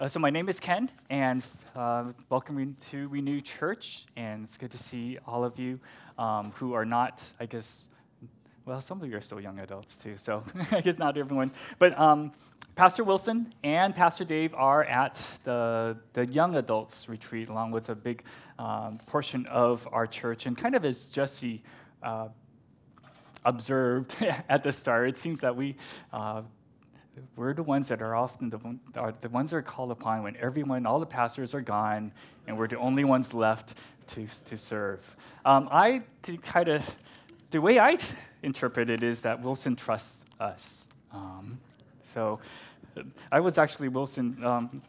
[0.00, 1.44] Uh, so my name is Ken, and
[1.76, 5.78] uh, welcome to Renew Church, and it's good to see all of you
[6.16, 7.90] um, who are not, I guess,
[8.64, 11.52] well, some of you are still young adults too, so I guess not everyone.
[11.78, 12.32] But um,
[12.76, 17.94] Pastor Wilson and Pastor Dave are at the, the young adults retreat, along with a
[17.94, 18.24] big
[18.58, 20.46] um, portion of our church.
[20.46, 21.62] And kind of as Jesse
[22.02, 22.28] uh,
[23.44, 24.16] observed
[24.48, 25.76] at the start, it seems that we
[26.10, 26.40] uh,
[27.36, 28.58] we're the ones that are often the,
[28.98, 32.12] are the ones that are called upon when everyone, all the pastors are gone,
[32.46, 33.74] and we're the only ones left
[34.08, 35.16] to, to serve.
[35.44, 36.02] Um, I
[36.42, 36.84] kind of,
[37.50, 37.96] the way I
[38.42, 40.88] interpret it is that Wilson trusts us.
[41.12, 41.60] Um,
[42.02, 42.40] so
[43.30, 44.82] I was actually Wilson's um,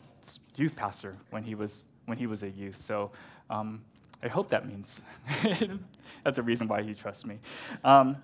[0.55, 2.77] youth pastor when he was, when he was a youth.
[2.77, 3.11] So
[3.50, 3.81] um,
[4.23, 5.03] I hope that means
[6.23, 7.39] that's a reason why he trusts me.
[7.84, 8.17] Um,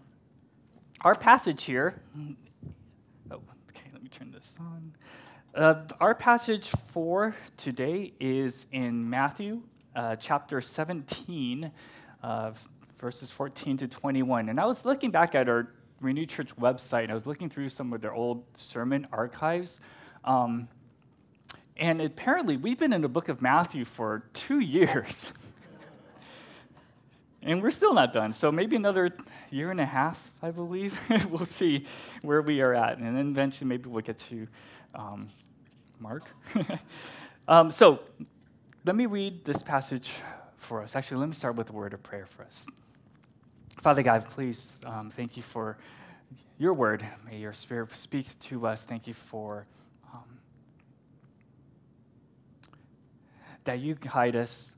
[1.02, 2.02] our passage here
[4.10, 4.94] turn this on.
[5.54, 9.62] Uh, our passage for today is in Matthew
[9.96, 11.72] uh, chapter 17,
[12.24, 12.52] uh,
[13.00, 14.50] verses 14 to 21.
[14.50, 15.68] And I was looking back at our
[16.00, 19.80] Renew Church website, and I was looking through some of their old sermon archives.
[20.24, 20.68] Um,
[21.76, 25.34] and apparently, we've been in the book of Matthew for two years.
[27.42, 28.32] and we're still not done.
[28.32, 29.16] So maybe another
[29.50, 30.98] year and a half, I believe.
[31.30, 31.86] we'll see
[32.22, 32.98] where we are at.
[32.98, 34.48] And then eventually, maybe we'll get to
[34.96, 35.30] um,
[36.00, 36.24] Mark.
[37.48, 38.00] um, so
[38.86, 40.14] let me read this passage
[40.58, 40.96] for us.
[40.96, 42.68] Actually, let me start with a word of prayer for us.
[43.82, 45.78] Father God, please, um, thank you for
[46.58, 47.06] your word.
[47.30, 48.86] May your spirit speak to us.
[48.86, 49.66] Thank you for
[50.14, 50.40] um,
[53.64, 54.76] that you guide us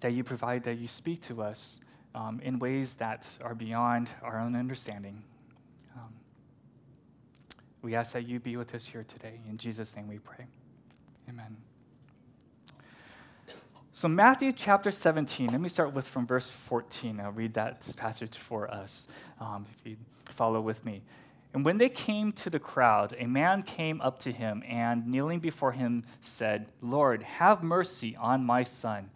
[0.00, 1.80] that you provide, that you speak to us
[2.18, 5.22] um, in ways that are beyond our own understanding.
[5.96, 6.12] Um,
[7.80, 9.40] we ask that you be with us here today.
[9.48, 10.46] In Jesus' name we pray.
[11.28, 11.56] Amen.
[13.92, 17.20] So, Matthew chapter 17, let me start with from verse 14.
[17.20, 19.08] I'll read that this passage for us
[19.40, 19.96] um, if you
[20.30, 21.02] follow with me.
[21.54, 25.40] And when they came to the crowd, a man came up to him and, kneeling
[25.40, 29.10] before him, said, Lord, have mercy on my son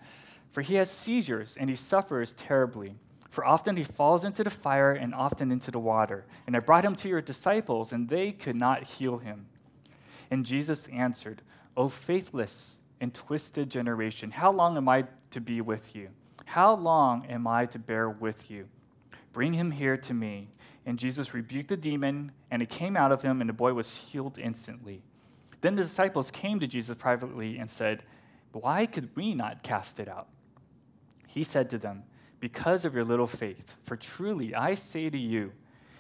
[0.53, 2.95] for he has seizures and he suffers terribly.
[3.31, 6.27] For often he falls into the fire and often into the water.
[6.47, 9.47] And I brought him to your disciples, and they could not heal him.
[10.31, 11.41] And Jesus answered,
[11.75, 16.11] O faithless and twisted generation, how long am I to be with you?
[16.45, 18.69] How long am I to bear with you?
[19.33, 20.49] Bring him here to me.
[20.85, 23.97] And Jesus rebuked the demon, and it came out of him, and the boy was
[23.97, 25.03] healed instantly.
[25.63, 28.03] Then the disciples came to Jesus privately and said,
[28.53, 30.29] Why could we not cast it out?
[31.33, 32.03] He said to them,
[32.41, 35.53] Because of your little faith, for truly I say to you,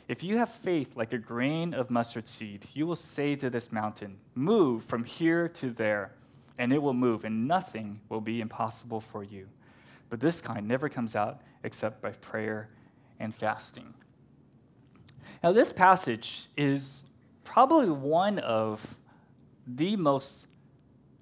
[0.06, 3.72] if you have faith like a grain of mustard seed, you will say to this
[3.72, 6.12] mountain, Move from here to there,
[6.58, 9.48] and it will move, and nothing will be impossible for you.
[10.10, 12.68] But this kind never comes out except by prayer
[13.18, 13.94] and fasting.
[15.42, 17.06] Now, this passage is
[17.42, 18.96] probably one of
[19.66, 20.46] the most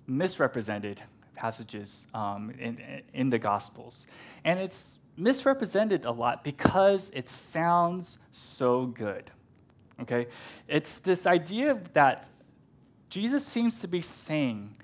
[0.09, 1.01] misrepresented
[1.41, 4.07] passages um, in, in the Gospels.
[4.45, 9.31] And it's misrepresented a lot because it sounds so good.
[10.03, 10.27] Okay?
[10.69, 12.29] It's this idea that
[13.09, 14.77] Jesus seems to be saying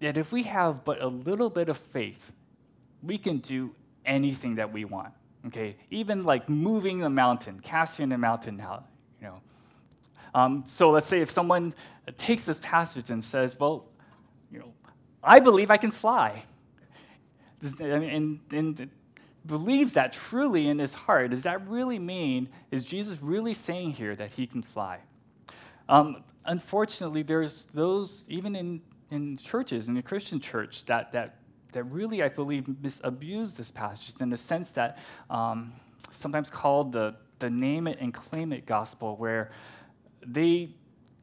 [0.00, 2.32] that if we have but a little bit of faith,
[3.02, 3.72] we can do
[4.04, 5.12] anything that we want.
[5.46, 5.76] Okay?
[5.90, 8.86] Even like moving a mountain, casting a mountain out,
[9.20, 9.40] you know.
[10.34, 11.74] Um, so let's say if someone
[12.18, 13.86] takes this passage and says, well,
[14.50, 14.72] you know,
[15.26, 16.44] I believe I can fly.
[17.80, 18.90] And, and
[19.46, 21.30] believes that truly in his heart.
[21.30, 25.00] Does that really mean, is Jesus really saying here that he can fly?
[25.88, 31.38] Um, unfortunately, there's those, even in, in churches, in the Christian church, that, that,
[31.72, 34.98] that really, I believe, misabuse this passage in the sense that
[35.30, 35.72] um,
[36.10, 39.50] sometimes called the, the name it and claim it gospel, where
[40.26, 40.74] they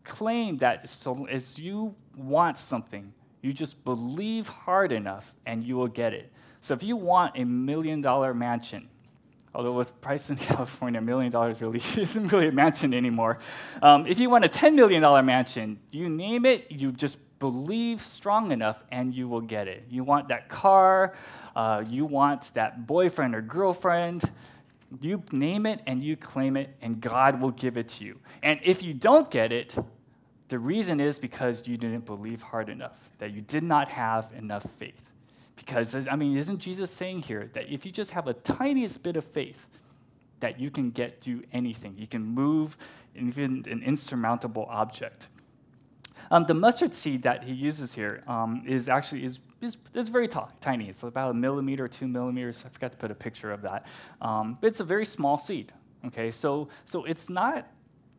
[0.04, 3.14] claim that so as you want something,
[3.44, 6.32] you just believe hard enough and you will get it.
[6.62, 8.88] So if you want a million dollar mansion,
[9.54, 13.40] although with price in California, a million dollars really isn't really a mansion anymore.
[13.82, 18.54] Um, if you want a $10 million mansion, you name it, you just believe strong
[18.54, 19.86] enough and you will get it.
[19.90, 21.14] You want that car,
[21.54, 24.24] uh, you want that boyfriend or girlfriend,
[25.02, 28.20] you name it and you claim it, and God will give it to you.
[28.42, 29.76] And if you don't get it,
[30.50, 34.64] the reason is because you didn't believe hard enough, that you did not have enough
[34.78, 35.10] faith.
[35.56, 39.16] Because, I mean, isn't Jesus saying here that if you just have a tiniest bit
[39.16, 39.68] of faith,
[40.40, 41.96] that you can get to anything?
[41.98, 42.78] You can move
[43.16, 45.28] even an insurmountable object.
[46.32, 50.28] Um, the mustard seed that he uses here um, is actually is, is, is very
[50.28, 50.90] tall, tiny.
[50.90, 52.64] It's about a millimeter, two millimeters.
[52.66, 53.86] I forgot to put a picture of that.
[54.22, 55.72] Um, but it's a very small seed.
[56.06, 57.68] Okay, so so it's not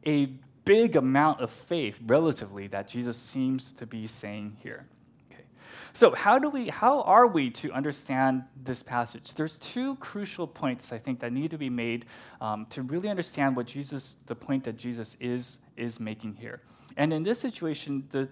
[0.06, 0.30] a
[0.64, 4.86] big amount of faith relatively that Jesus seems to be saying here.
[5.30, 5.44] Okay.
[5.92, 9.34] So how do we how are we to understand this passage?
[9.34, 12.06] There's two crucial points I think that need to be made
[12.40, 16.60] um, to really understand what Jesus the point that Jesus is is making here.
[16.96, 18.28] And in this situation, the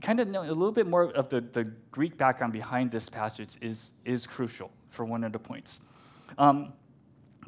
[0.00, 3.92] kind of a little bit more of the, the Greek background behind this passage is,
[4.04, 5.80] is crucial for one of the points.
[6.36, 6.72] Um,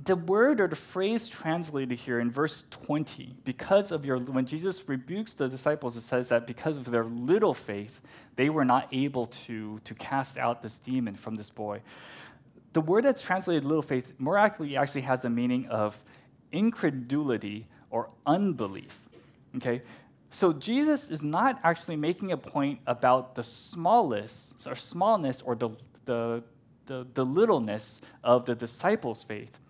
[0.04, 4.88] the word or the phrase translated here in verse 20, because of your, when Jesus
[4.88, 8.00] rebukes the disciples, it says that because of their little faith,
[8.36, 11.80] they were not able to, to cast out this demon from this boy.
[12.72, 16.02] The word that's translated little faith more accurately actually has the meaning of
[16.52, 19.08] incredulity or unbelief.
[19.56, 19.82] Okay?
[20.30, 25.70] So Jesus is not actually making a point about the smallness or smallness or the,
[26.04, 26.44] the,
[26.86, 29.60] the, the littleness of the disciples' faith.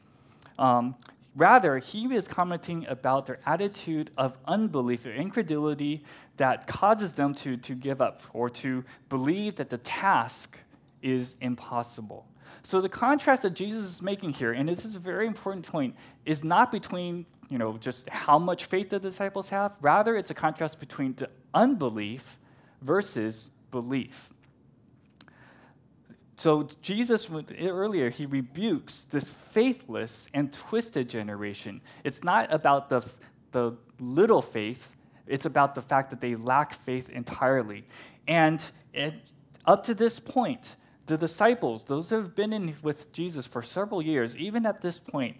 [0.61, 0.95] Um,
[1.35, 6.05] rather, he is commenting about their attitude of unbelief or incredulity
[6.37, 10.59] that causes them to, to give up or to believe that the task
[11.03, 12.27] is impossible.
[12.63, 15.97] So the contrast that Jesus is making here, and this is a very important point,
[16.25, 19.77] is not between you know, just how much faith the disciples have.
[19.81, 22.39] Rather, it's a contrast between the unbelief
[22.81, 24.31] versus belief.
[26.41, 27.29] So Jesus
[27.61, 31.83] earlier he rebukes this faithless and twisted generation.
[32.03, 33.07] It's not about the,
[33.53, 34.97] the little faith,
[35.27, 37.85] it's about the fact that they lack faith entirely.
[38.27, 38.65] And
[38.95, 39.17] it,
[39.67, 44.01] up to this point, the disciples, those who have been in with Jesus for several
[44.01, 45.37] years, even at this point,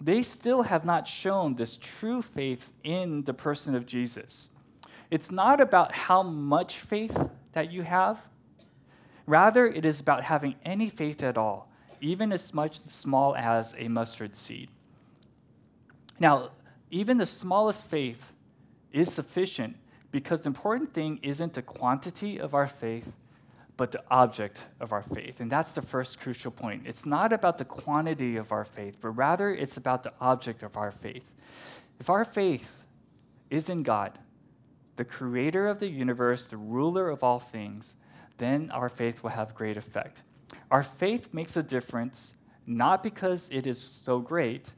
[0.00, 4.50] they still have not shown this true faith in the person of Jesus.
[5.10, 8.20] It's not about how much faith that you have.
[9.26, 13.88] Rather, it is about having any faith at all, even as much small as a
[13.88, 14.68] mustard seed.
[16.20, 16.50] Now,
[16.90, 18.32] even the smallest faith
[18.92, 19.76] is sufficient
[20.10, 23.12] because the important thing isn't the quantity of our faith,
[23.76, 25.40] but the object of our faith.
[25.40, 26.84] And that's the first crucial point.
[26.86, 30.76] It's not about the quantity of our faith, but rather it's about the object of
[30.76, 31.24] our faith.
[31.98, 32.84] If our faith
[33.50, 34.18] is in God,
[34.96, 37.96] the creator of the universe, the ruler of all things,
[38.38, 40.22] then our faith will have great effect.
[40.70, 42.34] Our faith makes a difference
[42.66, 44.72] not because it is so great,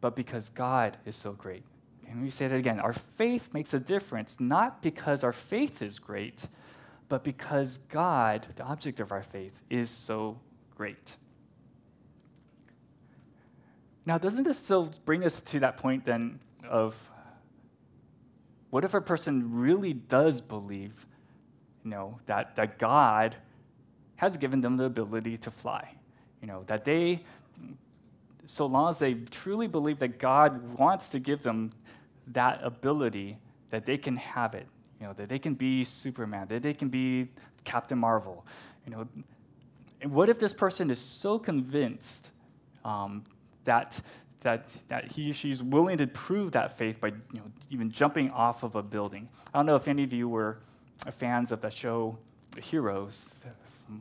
[0.00, 1.64] but because God is so great.
[2.06, 2.80] And let me say that again.
[2.80, 6.46] Our faith makes a difference not because our faith is great,
[7.08, 10.38] but because God, the object of our faith, is so
[10.76, 11.16] great.
[14.06, 16.96] Now, doesn't this still bring us to that point then of
[18.70, 21.06] what if a person really does believe,
[21.84, 23.36] you know, that, that God
[24.16, 25.94] has given them the ability to fly?
[26.40, 27.24] You know, that they,
[28.44, 31.72] so long as they truly believe that God wants to give them
[32.28, 33.38] that ability,
[33.70, 34.66] that they can have it
[35.00, 37.28] you know, that they can be Superman, that they can be
[37.64, 38.46] Captain Marvel.
[38.84, 39.08] You know,
[40.02, 42.30] and what if this person is so convinced
[42.84, 43.24] um,
[43.64, 44.00] that
[44.42, 48.30] that that he or she's willing to prove that faith by you know even jumping
[48.30, 49.28] off of a building?
[49.54, 50.58] I don't know if any of you were
[51.12, 52.18] fans of the show
[52.60, 53.30] Heroes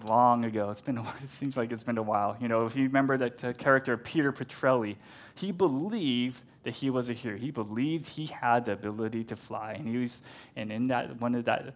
[0.03, 0.69] long ago.
[0.69, 2.37] It's been a, it seems like it's been a while.
[2.39, 4.95] You know, if you remember that uh, character Peter Petrelli,
[5.35, 7.37] he believed that he was a hero.
[7.37, 10.21] He believed he had the ability to fly, and he was,
[10.55, 11.73] and in that one of that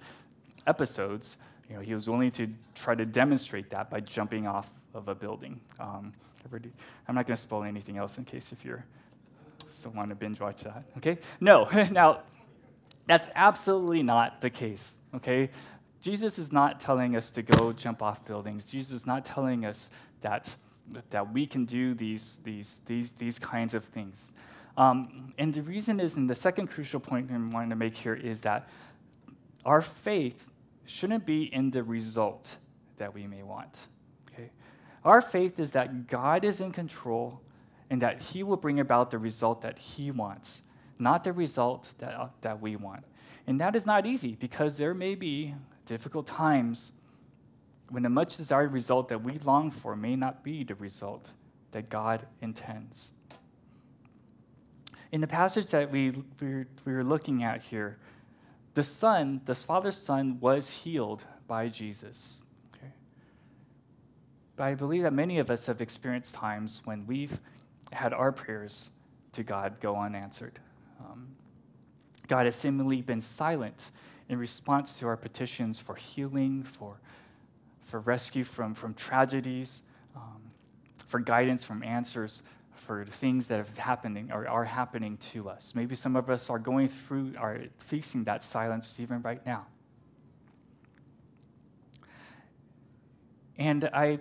[0.67, 1.37] episodes,
[1.69, 5.15] you know, he was willing to try to demonstrate that by jumping off of a
[5.15, 5.59] building.
[5.79, 6.13] Um,
[7.07, 8.83] I'm not going to spoil anything else in case if you're
[9.95, 10.83] want to binge watch that.
[10.97, 11.17] Okay?
[11.39, 11.67] No.
[11.91, 12.21] now,
[13.05, 14.99] that's absolutely not the case.
[15.15, 15.49] Okay?
[16.01, 18.69] Jesus is not telling us to go jump off buildings.
[18.69, 19.89] Jesus is not telling us
[20.21, 20.55] that,
[21.09, 24.33] that we can do these, these, these, these kinds of things.
[24.75, 28.15] Um, and the reason is, and the second crucial point I'm wanting to make here
[28.15, 28.67] is that
[29.65, 30.49] our faith
[30.85, 32.57] shouldn't be in the result
[32.97, 33.87] that we may want.
[34.33, 34.49] Okay?
[35.05, 37.41] Our faith is that God is in control
[37.89, 40.63] and that He will bring about the result that He wants,
[40.99, 43.03] not the result that, uh, that we want.
[43.47, 45.53] And that is not easy because there may be
[45.85, 46.93] difficult times
[47.89, 51.31] when the much desired result that we long for may not be the result
[51.71, 53.11] that God intends.
[55.11, 57.97] In the passage that we, we, we were looking at here,
[58.73, 62.41] the son, the father's son, was healed by Jesus.
[62.75, 62.93] Okay?
[64.55, 67.39] But I believe that many of us have experienced times when we've
[67.91, 68.89] had our prayers
[69.33, 70.59] to God go unanswered.
[71.03, 71.35] Um,
[72.27, 73.91] God has seemingly been silent
[74.29, 76.99] in response to our petitions for healing, for,
[77.81, 79.83] for rescue from, from tragedies,
[80.15, 80.41] um,
[81.07, 82.43] for guidance from answers
[82.75, 85.73] for things that have happening or are happening to us.
[85.75, 89.67] Maybe some of us are going through, are facing that silence even right now.
[93.57, 94.19] And I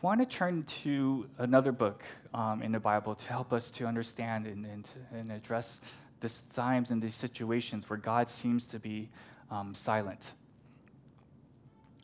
[0.00, 4.46] want to turn to another book um, in the Bible to help us to understand
[4.46, 5.80] and, and, and address
[6.20, 9.08] these times and these situations where God seems to be
[9.50, 10.32] um, silent.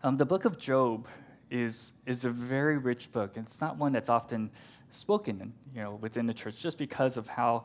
[0.02, 1.06] Um, the book of Job
[1.50, 3.36] is, is a very rich book.
[3.36, 4.50] It's not one that's often
[4.90, 7.64] spoken you know, within the church just because of how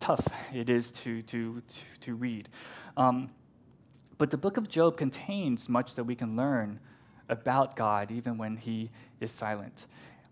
[0.00, 2.48] tough it is to, to, to, to read.
[2.96, 3.30] Um,
[4.16, 6.80] but the book of Job contains much that we can learn
[7.28, 8.90] about God even when he
[9.20, 9.86] is silent.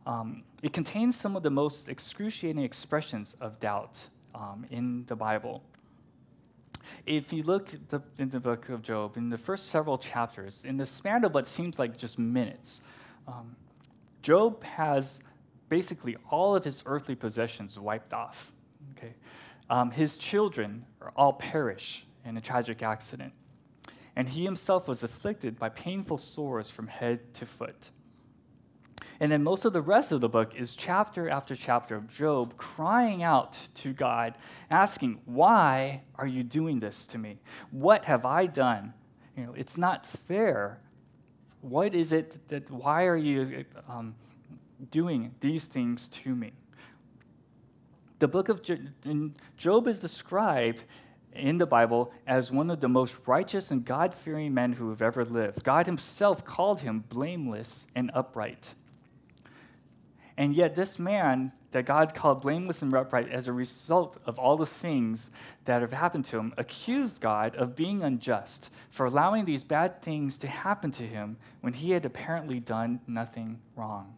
[0.06, 5.62] Um, it contains some of the most excruciating expressions of doubt um, in the Bible.
[7.06, 10.76] If you look the, in the book of Job, in the first several chapters, in
[10.76, 12.82] the span of what seems like just minutes,
[13.28, 13.56] um,
[14.22, 15.20] Job has
[15.68, 18.52] basically all of his earthly possessions wiped off.
[18.96, 19.14] Okay?
[19.70, 20.84] Um, his children
[21.16, 23.32] all perish in a tragic accident,
[24.14, 27.90] and he himself was afflicted by painful sores from head to foot.
[29.20, 32.56] And then most of the rest of the book is chapter after chapter of Job
[32.56, 34.36] crying out to God,
[34.70, 37.38] asking, Why are you doing this to me?
[37.70, 38.94] What have I done?
[39.36, 40.80] You know, it's not fair.
[41.60, 44.14] What is it that, why are you um,
[44.90, 46.52] doing these things to me?
[48.18, 48.60] The book of
[49.56, 50.84] Job is described
[51.34, 55.02] in the Bible as one of the most righteous and God fearing men who have
[55.02, 55.64] ever lived.
[55.64, 58.74] God himself called him blameless and upright.
[60.36, 64.56] And yet, this man that God called blameless and upright as a result of all
[64.56, 65.30] the things
[65.64, 70.38] that have happened to him accused God of being unjust for allowing these bad things
[70.38, 74.14] to happen to him when he had apparently done nothing wrong.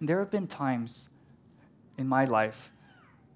[0.00, 1.08] And there have been times
[1.96, 2.72] in my life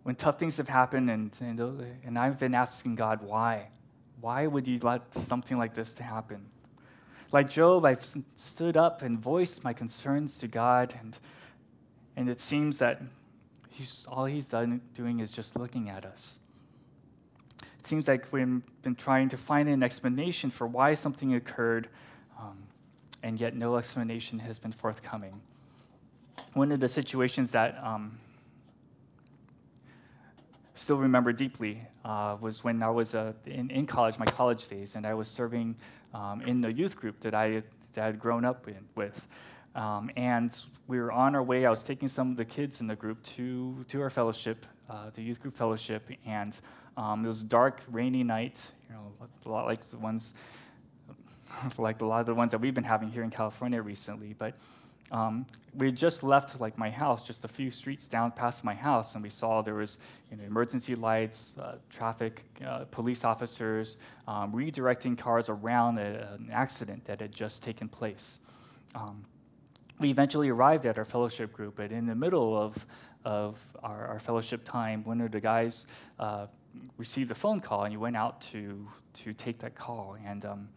[0.06, 1.58] when tough things have happened, and, and,
[2.04, 3.70] and I've been asking God, why?
[4.20, 6.46] Why would you let something like this to happen?
[7.32, 8.04] Like Job, I've
[8.36, 11.18] stood up and voiced my concerns to God, and,
[12.14, 13.02] and it seems that
[13.68, 16.38] he's, all he's done, doing is just looking at us.
[17.80, 21.88] It seems like we've been trying to find an explanation for why something occurred,
[22.38, 22.58] um,
[23.24, 25.40] and yet no explanation has been forthcoming.
[26.52, 28.20] One of the situations that um,
[30.76, 34.94] still remember deeply uh, was when I was uh, in, in college, my college days,
[34.94, 35.74] and I was serving
[36.14, 37.62] um, in the youth group that I,
[37.94, 39.26] that I had grown up in, with.
[39.74, 40.54] Um, and
[40.86, 41.66] we were on our way.
[41.66, 45.10] I was taking some of the kids in the group to, to our fellowship, uh,
[45.10, 46.58] the youth group fellowship, and
[46.96, 49.12] um, it was a dark, rainy night, you know,
[49.44, 50.34] a lot like the ones,
[51.78, 54.34] like a lot of the ones that we've been having here in California recently.
[54.38, 54.54] But
[55.10, 59.14] um, we just left like my house, just a few streets down past my house,
[59.14, 59.98] and we saw there was
[60.30, 66.48] you know, emergency lights, uh, traffic, uh, police officers um, redirecting cars around a, an
[66.52, 68.40] accident that had just taken place.
[68.94, 69.24] Um,
[69.98, 72.86] we eventually arrived at our fellowship group, but in the middle of,
[73.24, 75.86] of our, our fellowship time, one of the guys
[76.18, 76.46] uh,
[76.96, 80.16] received a phone call, and he went out to, to take that call.
[80.24, 80.68] And, um,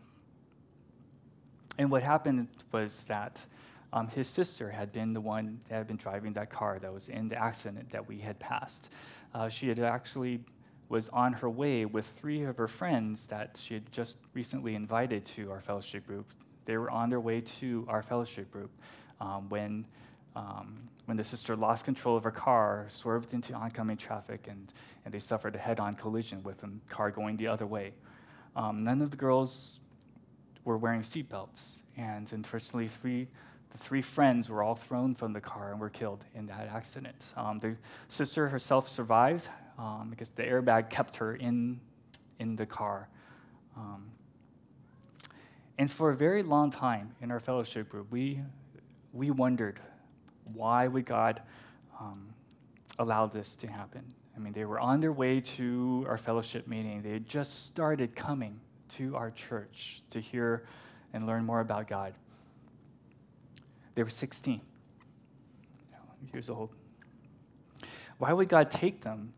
[1.77, 3.45] and what happened was that
[3.91, 7.09] um, his sister had been the one that had been driving that car that was
[7.09, 8.89] in the accident that we had passed.
[9.33, 10.41] Uh, she had actually
[10.89, 15.23] was on her way with three of her friends that she had just recently invited
[15.23, 16.31] to our fellowship group.
[16.65, 18.71] They were on their way to our fellowship group
[19.21, 19.85] um, when,
[20.35, 24.73] um, when the sister lost control of her car, swerved into oncoming traffic, and,
[25.05, 27.93] and they suffered a head on collision with a car going the other way.
[28.55, 29.79] Um, none of the girls
[30.65, 33.27] were wearing seatbelts, and unfortunately, three
[33.71, 37.33] the three friends were all thrown from the car and were killed in that accident.
[37.37, 37.75] Um, the
[38.07, 41.79] sister herself survived um, because the airbag kept her in,
[42.39, 43.09] in the car.
[43.77, 44.11] Um,
[45.77, 48.41] and for a very long time in our fellowship group, we,
[49.13, 49.79] we wondered
[50.53, 51.41] why would God
[51.99, 52.33] um,
[52.97, 54.03] allow this to happen?
[54.35, 57.01] I mean, they were on their way to our fellowship meeting.
[57.01, 58.59] They had just started coming
[58.89, 60.65] to our church to hear
[61.13, 62.13] and learn more about God.
[63.99, 64.61] They were 16
[66.31, 66.69] years old.
[68.17, 69.33] Why would God take them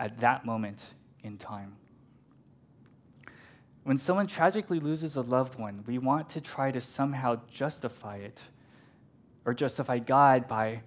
[0.00, 1.76] at that moment in time?
[3.84, 8.44] When someone tragically loses a loved one, we want to try to somehow justify it
[9.44, 10.80] or justify God by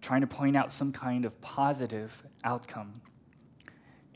[0.00, 3.02] trying to point out some kind of positive outcome.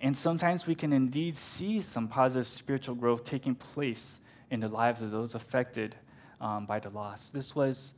[0.03, 5.01] And sometimes we can indeed see some positive spiritual growth taking place in the lives
[5.01, 5.95] of those affected
[6.41, 7.31] um, by the loss.
[7.31, 7.95] This was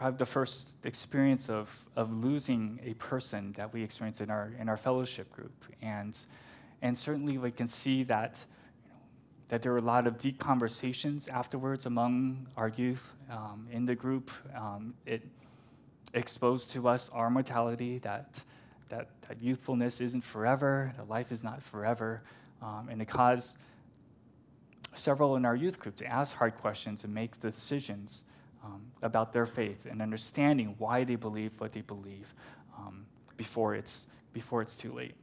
[0.00, 4.66] probably the first experience of, of losing a person that we experienced in our, in
[4.66, 5.52] our fellowship group.
[5.82, 6.18] And,
[6.80, 8.42] and certainly we can see that,
[8.82, 8.96] you know,
[9.50, 13.94] that there were a lot of deep conversations afterwards among our youth um, in the
[13.94, 14.30] group.
[14.56, 15.22] Um, it
[16.14, 18.42] exposed to us our mortality, that,
[18.88, 22.22] that, that youthfulness isn't forever, that life is not forever.
[22.62, 23.58] Um, and it caused
[24.94, 28.24] several in our youth group to ask hard questions and make the decisions
[28.64, 32.34] um, about their faith and understanding why they believe what they believe
[32.76, 35.14] um, before, it's, before it's too late.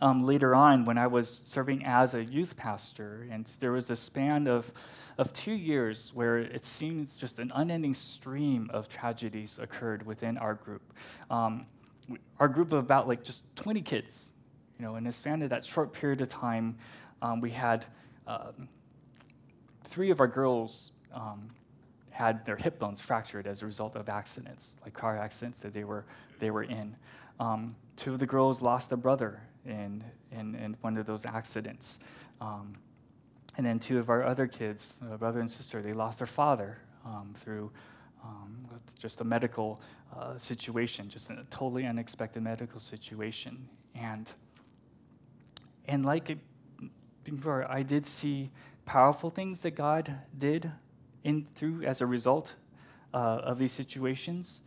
[0.00, 3.96] Um, later on, when I was serving as a youth pastor, and there was a
[3.96, 4.72] span of,
[5.16, 10.54] of two years where it seems just an unending stream of tragedies occurred within our
[10.54, 10.92] group.
[11.30, 11.66] Um,
[12.38, 14.32] our group of about like just 20 kids,
[14.78, 16.78] you know, in a span of that short period of time,
[17.20, 17.84] um, we had
[18.28, 18.68] um,
[19.84, 21.48] three of our girls um,
[22.18, 25.84] had their hip bones fractured as a result of accidents, like car accidents that they
[25.84, 26.04] were,
[26.40, 26.96] they were in.
[27.38, 32.00] Um, two of the girls lost a brother in, in, in one of those accidents.
[32.40, 32.74] Um,
[33.56, 36.78] and then two of our other kids, a brother and sister, they lost their father
[37.06, 37.70] um, through
[38.24, 38.66] um,
[38.98, 39.80] just a medical
[40.18, 43.68] uh, situation, just a totally unexpected medical situation.
[43.94, 44.32] And,
[45.86, 46.38] and like it,
[47.22, 48.50] before, I did see
[48.86, 50.72] powerful things that God did
[51.28, 52.54] in through as a result
[53.12, 53.18] uh,
[53.50, 54.62] of these situations.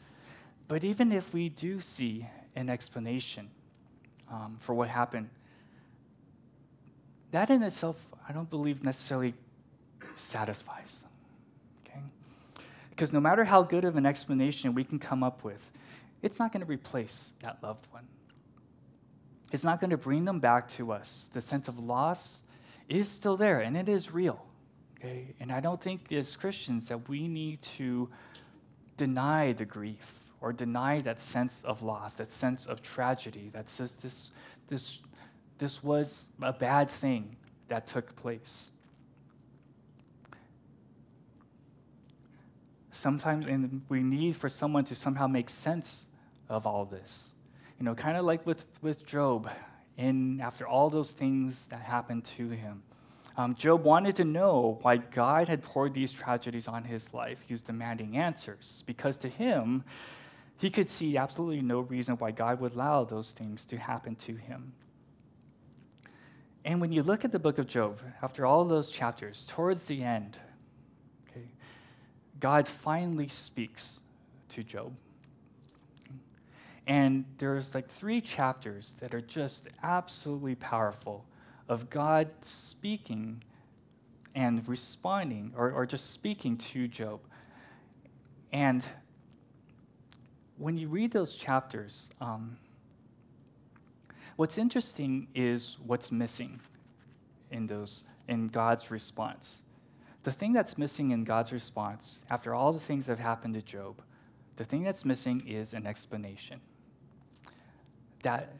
[0.67, 3.49] But even if we do see an explanation
[4.31, 5.29] um, for what happened,
[7.31, 9.33] that in itself, I don't believe necessarily
[10.15, 11.05] satisfies.
[11.83, 12.01] Okay?
[12.91, 15.71] Because no matter how good of an explanation we can come up with,
[16.21, 18.07] it's not going to replace that loved one.
[19.51, 21.29] It's not going to bring them back to us.
[21.33, 22.43] The sense of loss
[22.87, 24.45] is still there, and it is real.
[25.01, 25.33] Okay?
[25.39, 28.09] And I don't think as Christians that we need to
[28.97, 33.95] deny the grief or deny that sense of loss, that sense of tragedy that says
[33.97, 34.31] this,
[34.67, 35.01] this,
[35.57, 37.35] this was a bad thing
[37.67, 38.71] that took place.
[42.91, 46.07] Sometimes and we need for someone to somehow make sense
[46.47, 47.33] of all this.
[47.79, 49.49] You know, kind of like with, with Job,
[49.97, 52.83] and after all those things that happened to him.
[53.37, 57.43] Um, Job wanted to know why God had poured these tragedies on his life.
[57.47, 59.83] He was demanding answers because to him,
[60.57, 64.35] he could see absolutely no reason why God would allow those things to happen to
[64.35, 64.73] him.
[66.63, 70.03] And when you look at the book of Job, after all those chapters, towards the
[70.03, 70.37] end,
[71.29, 71.47] okay,
[72.39, 74.01] God finally speaks
[74.49, 74.93] to Job.
[76.85, 81.25] And there's like three chapters that are just absolutely powerful
[81.71, 83.41] of God speaking
[84.35, 87.21] and responding, or, or just speaking to Job.
[88.51, 88.85] And
[90.57, 92.57] when you read those chapters, um,
[94.35, 96.59] what's interesting is what's missing
[97.49, 99.63] in those in God's response.
[100.23, 103.61] The thing that's missing in God's response, after all the things that have happened to
[103.61, 104.01] Job,
[104.57, 106.59] the thing that's missing is an explanation.
[108.23, 108.55] That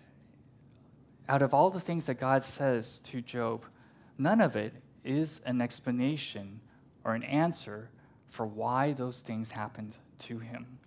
[1.27, 3.65] out of all the things that God says to Job,
[4.17, 6.61] none of it is an explanation
[7.03, 7.89] or an answer
[8.29, 10.79] for why those things happened to him.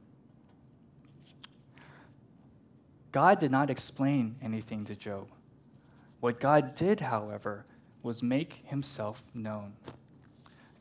[3.12, 5.28] God did not explain anything to Job.
[6.20, 7.64] What God did, however,
[8.02, 9.74] was make himself known.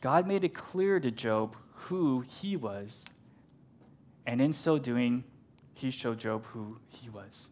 [0.02, 3.06] God made it clear to Job who he was,
[4.26, 5.24] and in so doing,
[5.74, 7.52] he showed Job who he was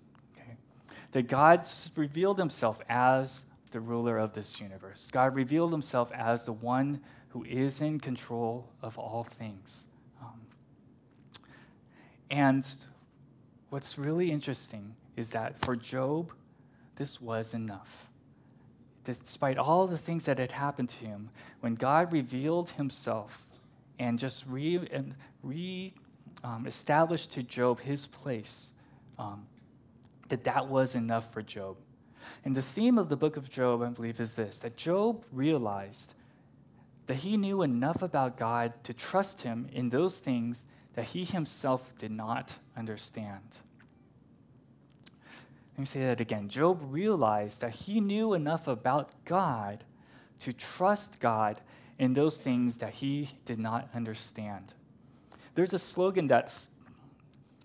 [1.12, 5.10] that God revealed himself as the ruler of this universe.
[5.12, 9.88] God revealed himself as the one who is in control of all things.
[10.22, 10.42] Um,
[12.30, 12.68] and
[13.70, 16.32] what's really interesting is that for Job,
[16.98, 18.08] this was enough.
[19.04, 21.30] Despite all the things that had happened to him,
[21.62, 23.48] when God revealed himself
[23.98, 24.88] and just re,
[25.42, 25.94] re
[26.44, 28.74] um, established to Job his place
[29.18, 29.48] um,
[30.32, 31.78] that that was enough for Job.
[32.44, 36.16] And the theme of the book of Job, I believe, is this that Job realized
[37.08, 41.96] that he knew enough about God to trust him in those things that he himself
[41.98, 43.58] did not understand.
[45.74, 46.50] Let me say that again.
[46.50, 49.84] Job realized that he knew enough about God
[50.40, 51.62] to trust God
[51.98, 54.74] in those things that he did not understand.
[55.56, 56.70] There's a slogan that's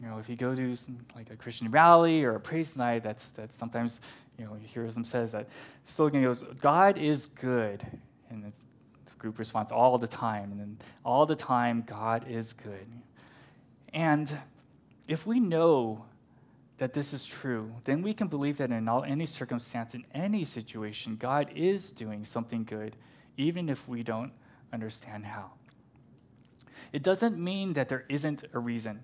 [0.00, 3.02] you know, if you go to some, like a Christian rally or a praise night,
[3.02, 4.00] that's, that's sometimes,
[4.38, 5.48] you know, you hear them says that
[5.84, 7.86] slogan goes, God is good.
[8.28, 8.52] And the
[9.18, 10.52] group responds all the time.
[10.52, 12.86] And then all the time, God is good.
[13.94, 14.36] And
[15.08, 16.04] if we know
[16.78, 20.44] that this is true, then we can believe that in all, any circumstance, in any
[20.44, 22.96] situation, God is doing something good,
[23.38, 24.32] even if we don't
[24.72, 25.52] understand how.
[26.92, 29.02] It doesn't mean that there isn't a reason.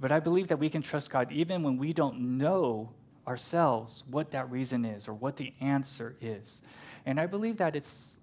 [0.00, 2.92] But I believe that we can trust God even when we don't know
[3.26, 6.62] ourselves what that reason is or what the answer is.
[7.04, 8.18] And I believe that it's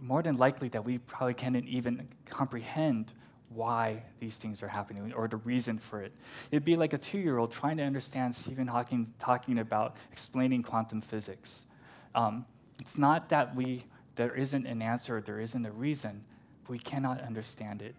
[0.00, 3.12] more than likely that we probably can't even comprehend
[3.48, 6.12] why these things are happening or the reason for it.
[6.50, 10.62] It'd be like a two year old trying to understand Stephen Hawking talking about explaining
[10.62, 11.66] quantum physics.
[12.14, 12.44] Um,
[12.80, 13.84] it's not that we,
[14.16, 16.24] there isn't an answer, there isn't a reason,
[16.64, 17.94] but we cannot understand it.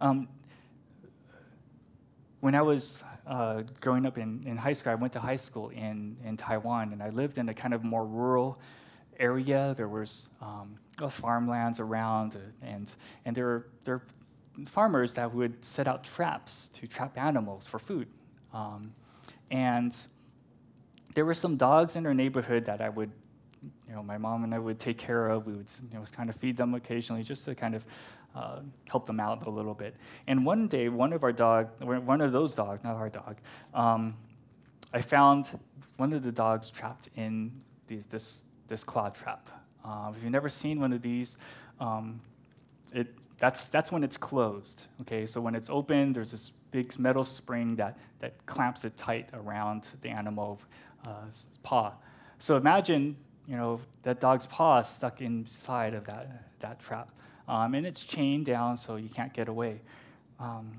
[0.00, 0.28] Um,
[2.42, 5.68] when I was uh, growing up in, in high school, I went to high school
[5.68, 8.58] in, in Taiwan, and I lived in a kind of more rural
[9.20, 9.74] area.
[9.76, 10.76] There was um,
[11.08, 12.92] farmlands around, and,
[13.24, 17.78] and there, were, there were farmers that would set out traps to trap animals for
[17.78, 18.08] food.
[18.52, 18.92] Um,
[19.52, 19.96] and
[21.14, 23.12] there were some dogs in our neighborhood that I would,
[23.86, 25.46] you know, my mom and I would take care of.
[25.46, 27.84] We would, you know, kind of feed them occasionally just to kind of
[28.34, 29.94] uh, help them out a little bit.
[30.26, 33.36] And one day, one of our dog, one of those dogs, not our dog,
[33.74, 34.16] um,
[34.92, 35.58] I found
[35.96, 37.52] one of the dogs trapped in
[37.86, 39.48] these, this, this claw trap.
[39.84, 41.38] Uh, if you've never seen one of these,
[41.80, 42.20] um,
[42.92, 44.86] it, that's, that's when it's closed.
[45.02, 49.28] Okay, so when it's open, there's this big metal spring that, that clamps it tight
[49.34, 50.60] around the animal's
[51.06, 51.24] uh,
[51.62, 51.92] paw.
[52.38, 53.16] So imagine,
[53.46, 57.10] you know, that dog's paw stuck inside of that, that trap
[57.48, 59.80] um, and it's chained down so you can't get away.
[60.38, 60.78] Um,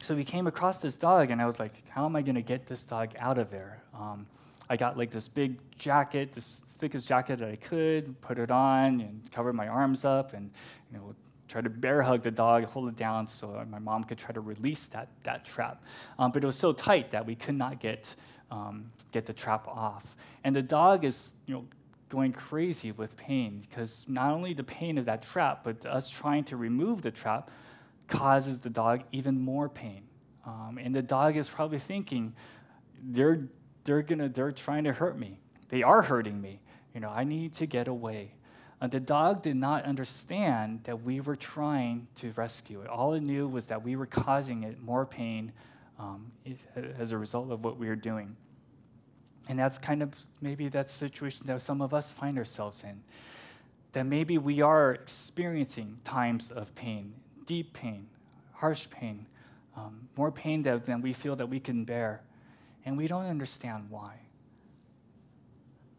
[0.00, 2.42] so we came across this dog, and I was like, how am I going to
[2.42, 3.82] get this dog out of there?
[3.98, 4.26] Um,
[4.70, 9.00] I got like this big jacket, this thickest jacket that I could, put it on
[9.00, 10.50] and covered my arms up and
[10.92, 11.14] you know,
[11.48, 14.40] try to bear hug the dog, hold it down so my mom could try to
[14.40, 15.82] release that, that trap.
[16.18, 18.14] Um, but it was so tight that we could not get,
[18.50, 20.14] um, get the trap off.
[20.44, 21.64] And the dog is you know,
[22.08, 26.44] going crazy with pain because not only the pain of that trap, but us trying
[26.44, 27.50] to remove the trap
[28.06, 30.02] causes the dog even more pain.
[30.46, 32.34] Um, and the dog is probably thinking,
[33.02, 33.48] they're,
[33.84, 35.38] they're, gonna, they're trying to hurt me.
[35.68, 36.60] They are hurting me.
[36.94, 38.34] You know, I need to get away.
[38.80, 42.88] Uh, the dog did not understand that we were trying to rescue it.
[42.88, 45.52] All it knew was that we were causing it more pain
[45.98, 46.30] um,
[46.98, 48.36] as a result of what we were doing.
[49.48, 53.02] And that's kind of maybe that situation that some of us find ourselves in.
[53.92, 57.14] That maybe we are experiencing times of pain,
[57.46, 58.08] deep pain,
[58.52, 59.26] harsh pain,
[59.76, 62.20] um, more pain that, than we feel that we can bear.
[62.84, 64.20] And we don't understand why.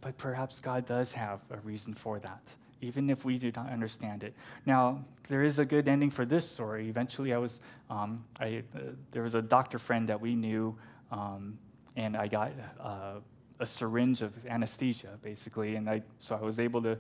[0.02, 2.42] But perhaps God does have a reason for that,
[2.82, 4.34] even if we do not understand it.
[4.66, 6.88] Now, there is a good ending for this story.
[6.88, 8.80] Eventually, I was, um, I, uh,
[9.12, 10.78] there was a doctor friend that we knew,
[11.12, 11.58] um,
[11.96, 13.16] and I got uh,
[13.60, 15.76] a syringe of anesthesia, basically.
[15.76, 16.91] And I, so I was able to,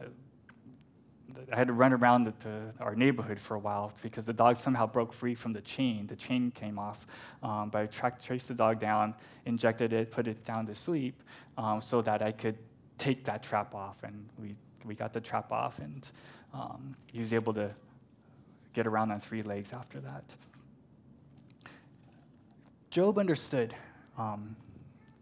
[0.00, 0.04] uh,
[1.50, 4.56] I had to run around the, the, our neighborhood for a while because the dog
[4.56, 6.06] somehow broke free from the chain.
[6.06, 7.06] The chain came off.
[7.42, 9.14] Um, but I tracked, traced the dog down,
[9.46, 11.22] injected it, put it down to sleep
[11.56, 12.58] um, so that I could
[12.98, 14.02] take that trap off.
[14.02, 16.08] And we, we got the trap off, and
[16.52, 17.70] um, he was able to
[18.74, 20.24] get around on three legs after that.
[22.90, 23.74] Job understood
[24.18, 24.54] um,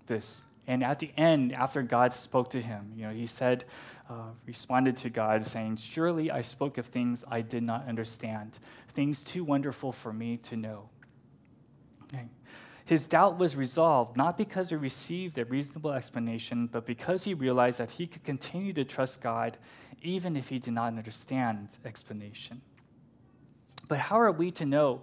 [0.07, 3.65] this and at the end, after God spoke to him, you know, he said,
[4.09, 8.59] uh, responded to God, saying, Surely I spoke of things I did not understand,
[8.93, 10.91] things too wonderful for me to know.
[12.05, 12.29] Okay.
[12.85, 17.79] His doubt was resolved not because he received a reasonable explanation, but because he realized
[17.79, 19.59] that he could continue to trust God
[20.03, 22.63] even if he did not understand explanation.
[23.87, 25.03] But how are we to know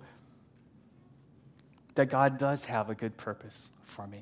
[1.96, 4.20] that God does have a good purpose for me?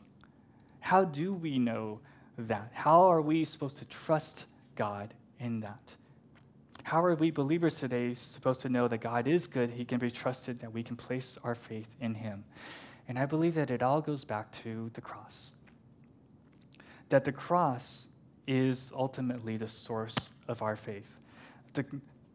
[0.85, 1.99] How do we know
[2.37, 2.69] that?
[2.71, 4.45] How are we supposed to trust
[4.75, 5.95] God in that?
[6.83, 10.11] How are we believers today supposed to know that God is good, He can be
[10.11, 12.43] trusted, that we can place our faith in Him?
[13.07, 15.55] And I believe that it all goes back to the cross.
[17.09, 18.09] That the cross
[18.45, 21.17] is ultimately the source of our faith.
[21.73, 21.83] The,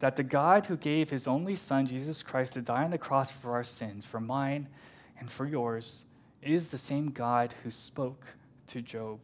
[0.00, 3.30] that the God who gave His only Son, Jesus Christ, to die on the cross
[3.30, 4.66] for our sins, for mine
[5.20, 6.06] and for yours,
[6.42, 8.26] is the same God who spoke
[8.70, 9.20] to Job.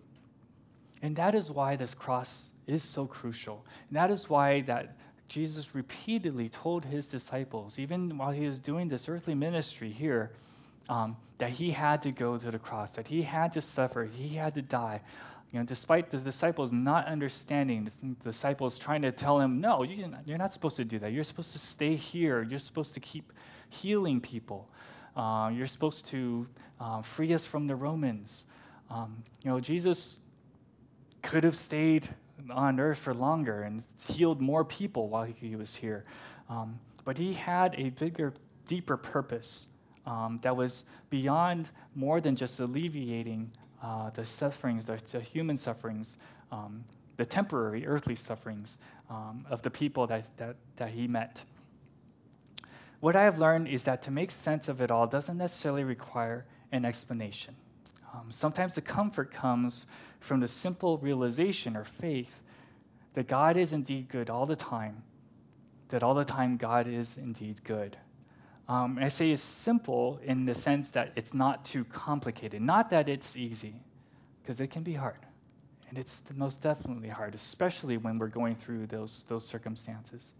[1.03, 3.65] And that is why this cross is so crucial.
[3.89, 4.97] And that is why that
[5.29, 10.33] Jesus repeatedly told his disciples, even while he was doing this earthly ministry here,
[10.89, 14.37] um, that he had to go to the cross, that he had to suffer, he
[14.37, 15.03] had to die.
[15.53, 20.39] You know, despite the disciples not understanding, the disciples trying to tell him, no, you're
[20.39, 21.13] not supposed to do that.
[21.13, 22.43] You're supposed to stay here.
[22.43, 23.33] You're supposed to keep
[23.69, 24.69] healing people.
[25.17, 26.47] Uh, you're supposed to
[26.81, 28.47] uh, free us from the Romans.
[28.91, 30.21] Um, you know, Jesus
[31.23, 32.09] could have stayed
[32.51, 36.05] on earth for longer and healed more people while he was here.
[36.49, 38.33] Um, but he had a bigger,
[38.67, 39.69] deeper purpose
[40.07, 43.51] um, that was beyond more than just alleviating
[43.83, 46.19] uh, the sufferings, the, the human sufferings,
[46.53, 46.85] um,
[47.17, 48.79] the temporary earthly sufferings
[49.11, 51.45] um, of the people that, that, that he met.
[53.01, 56.47] What I have learned is that to make sense of it all doesn't necessarily require
[56.73, 57.57] an explanation.
[58.17, 59.87] Um, sometimes the comfort comes
[60.21, 62.41] from the simple realization or faith
[63.15, 65.03] that God is indeed good all the time,
[65.89, 67.97] that all the time God is indeed good.
[68.69, 73.09] Um, I say it's simple in the sense that it's not too complicated, not that
[73.09, 73.75] it's easy,
[74.43, 75.19] because it can be hard.
[75.89, 80.35] And it's most definitely hard, especially when we're going through those, those circumstances.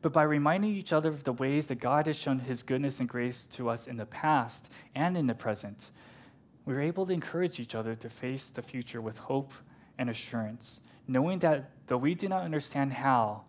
[0.00, 3.08] But by reminding each other of the ways that God has shown his goodness and
[3.08, 5.90] grace to us in the past and in the present,
[6.68, 9.54] we're able to encourage each other to face the future with hope
[9.96, 13.44] and assurance, knowing that though we do not understand how,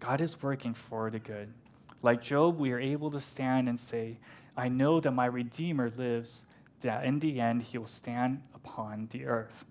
[0.00, 1.52] God is working for the good.
[2.00, 4.16] Like Job, we are able to stand and say,
[4.56, 6.46] I know that my Redeemer lives,
[6.80, 9.66] that in the end he will stand upon the earth.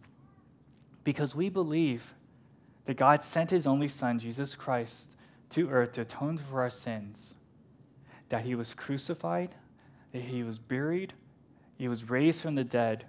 [1.04, 2.14] Because we believe
[2.86, 5.16] that God sent his only Son, Jesus Christ,
[5.50, 7.38] to earth to atone for our sins,
[8.30, 9.56] that he was crucified,
[10.12, 11.16] that he was buried,
[11.78, 13.06] he was raised from the dead.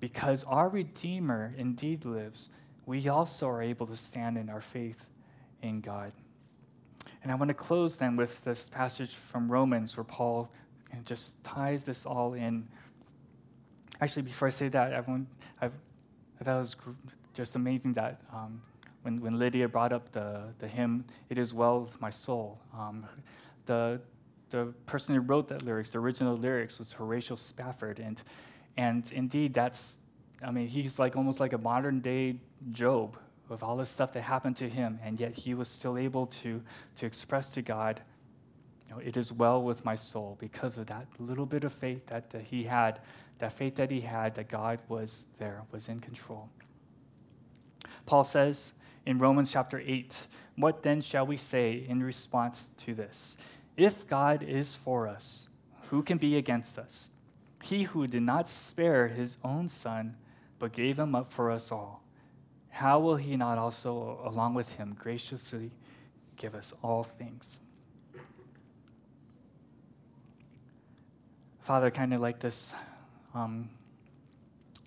[0.00, 2.50] Because our Redeemer indeed lives,
[2.86, 5.06] we also are able to stand in our faith
[5.60, 6.12] in God.
[7.22, 10.50] And I want to close then with this passage from Romans where Paul
[11.04, 12.68] just ties this all in.
[14.00, 15.26] Actually, before I say that, everyone,
[15.60, 15.72] I've,
[16.40, 16.76] I thought it was
[17.34, 18.60] just amazing that um,
[19.02, 23.06] when, when Lydia brought up the, the hymn, It Is Well With My Soul, um,
[23.66, 24.00] the,
[24.50, 27.98] the person who wrote that lyrics, the original lyrics, was Horatio Spafford.
[27.98, 28.22] And,
[28.76, 29.98] and indeed, that's,
[30.42, 32.36] I mean, he's like almost like a modern day
[32.72, 36.26] Job with all the stuff that happened to him, and yet he was still able
[36.26, 36.62] to,
[36.96, 38.02] to express to God,
[38.86, 42.06] you know, it is well with my soul because of that little bit of faith
[42.06, 43.00] that, that he had,
[43.38, 46.48] that faith that he had that God was there, was in control.
[48.06, 48.72] Paul says
[49.04, 53.36] in Romans chapter 8, What then shall we say in response to this?
[53.78, 55.48] If God is for us,
[55.90, 57.10] who can be against us?
[57.62, 60.16] He who did not spare his own son,
[60.58, 62.02] but gave him up for us all,
[62.70, 65.70] how will he not also, along with him, graciously
[66.36, 67.60] give us all things?
[71.60, 72.74] Father, kind of like this,
[73.32, 73.70] um,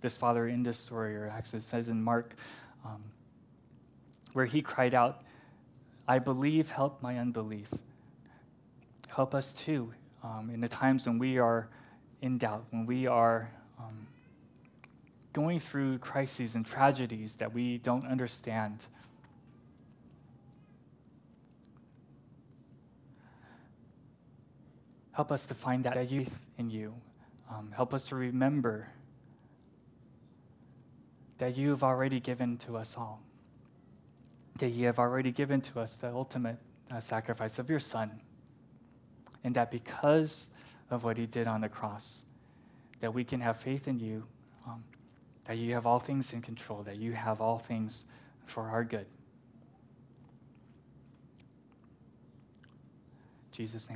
[0.01, 2.34] this father in this story, or actually says in Mark,
[2.84, 3.04] um,
[4.34, 5.21] where he cried out,
[6.10, 7.69] I believe, help my unbelief.
[9.13, 9.93] Help us too
[10.24, 11.67] um, in the times when we are
[12.21, 14.08] in doubt, when we are um,
[15.34, 18.86] going through crises and tragedies that we don't understand.
[25.12, 26.93] Help us to find that youth in you.
[27.50, 28.88] Um, help us to remember
[31.38, 33.21] that you have already given to us all,
[34.60, 38.21] that you have already given to us the ultimate uh, sacrifice of your Son
[39.43, 40.49] and that because
[40.89, 42.25] of what he did on the cross,
[42.99, 44.23] that we can have faith in you,
[44.67, 44.84] um,
[45.45, 48.06] that you have all things in control, that you have all things
[48.45, 49.06] for our good.
[53.51, 53.89] Jesus' name.